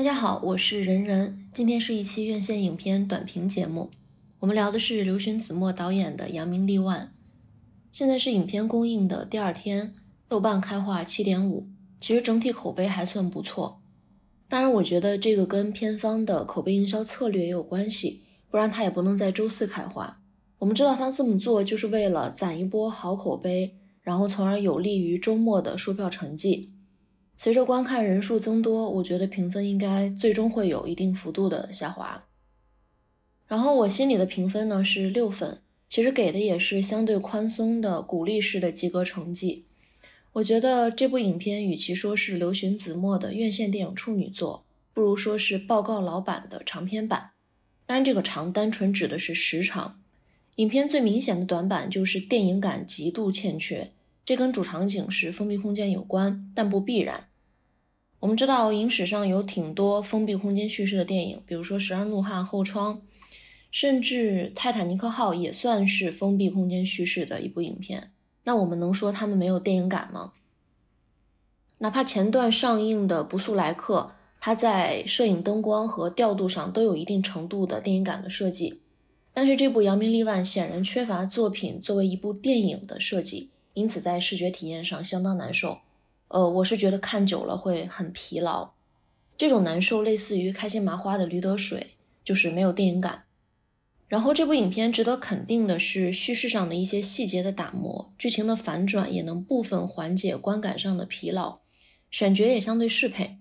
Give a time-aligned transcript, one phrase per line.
[0.00, 3.90] 大家好，我是人人，今天是一期院线影片短评节目，
[4.38, 7.02] 我们聊的是刘巡子墨导演的《扬名立万》。
[7.92, 9.94] 现在是影片公映的第二天，
[10.26, 11.66] 豆瓣开画七点五，
[12.00, 13.82] 其实整体口碑还算不错。
[14.48, 20.22] 当然，我觉得这个跟片方的口碑营销策略也有关系，不然他也不能在周四开画。
[20.60, 26.70] 我们知道他这么做就是为了攒一波好口碑，然后从而有利于周末的售票成绩。
[27.42, 32.26] 随着观看人数增多，我觉得评分应该最终会有一定幅度的下滑。
[33.46, 39.64] 然后我心里的评分呢是六分，其实给的也是相对宽松的鼓励式的及格成绩。
[40.32, 47.30] 我觉得这部影片与其说是刘询子墨的院线电影处女作，不如说是报告老板的长篇版。
[47.86, 50.02] 当然，这个长单纯指的是时长。
[50.56, 53.92] 影片最明显的短板就是电影感极度欠缺，
[54.26, 57.28] 这跟主场景是封闭空间有关，但不必然。
[58.20, 62.96] 我们知道影史上有挺多封闭空间叙事的电影，比如说《十二怒汉》《后窗》，
[63.70, 68.12] 甚至《泰坦尼克号》也算是封闭空间叙事的一部影片。
[68.44, 70.34] 那我们能说他们没有电影感吗？
[71.78, 78.82] 哪怕前段上映的《不速来客》，它在摄影、灯光和调度上都有一定程度的电影感的设计，
[79.32, 85.78] 但是这部《扬名立万》显然缺乏作品作为一部电影的设计，因此在视觉体验上相当难受。
[86.30, 88.70] 呃，我是觉得看久了会很疲劳，
[89.36, 91.80] 这种难受类似于开心麻花的《驴得水》，
[92.22, 93.24] 就是没有电影感。
[94.06, 101.58] 然后这部影片值得肯定的是叙事上的一些细节的打磨，剧情的反转也能部分缓解观感上的疲劳，
[102.12, 103.38] 选角也相对适配。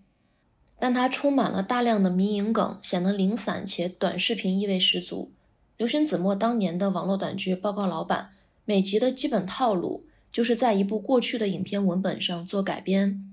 [0.80, 5.32] 但它充满了大量的迷影梗，显得零散且短视频意味十足。
[5.78, 8.32] 刘巡子墨当年的网络短剧《报告老板》，
[8.66, 10.06] 每集的基本套路。
[10.32, 13.24] 就是在一部过去的影片文本上做改编，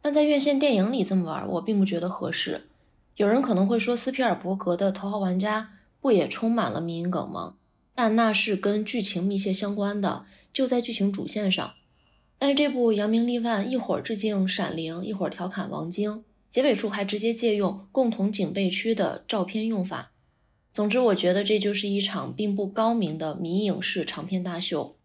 [0.00, 2.68] 但在院线电影里这么玩，我并不觉得合适。
[3.16, 5.62] 有人可能会说，斯皮尔伯格的《头号玩家》
[6.00, 7.56] 不也充满了迷影梗吗？
[7.94, 11.74] 但那是跟剧情密切相关的，就在剧情主线上。
[12.38, 20.12] 但是这部《扬名立万》一会儿致敬《闪灵》，一会儿调侃王晶，结尾处还直接借用共同警备区的照片用法。
[20.72, 24.96] 总之，我觉得这就是一场并不高明的迷影式长篇大秀。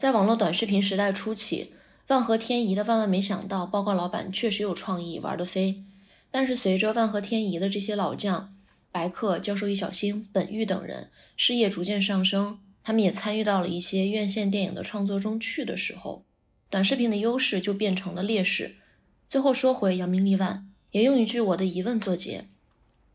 [0.00, 1.74] 在网络短视频时代初期，
[2.08, 5.84] 万合天宜的万万没想到报告老板确实有创意，玩得飞。
[6.30, 8.56] 但是随着万合天宜的这些老将
[8.90, 16.24] 白客、教授易小星、本玉等人事业逐渐上升，他们也参与到了一些院线电影的创作中去的时候，
[16.70, 18.76] 短视频的优势就变成了劣势。
[19.28, 22.46] 最后说回扬名立万，也用一句我的疑问作结：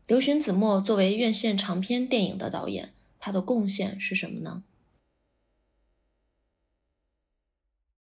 [0.06, 4.62] 刘巡子墨作为院线长篇电影的导演，他的贡献是什么呢？